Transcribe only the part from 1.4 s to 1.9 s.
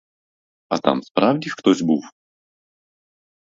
хтось